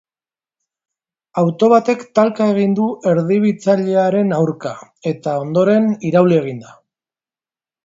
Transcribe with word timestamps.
Auto 1.41 1.67
batek 1.73 2.01
talka 2.19 2.47
egin 2.53 2.73
du 2.79 2.87
erdibitzailearen 3.13 4.35
aurka, 4.39 4.73
eta 5.13 5.37
ondoren 5.45 5.89
irauli 6.13 6.41
egin 6.43 6.67
da. 6.67 6.77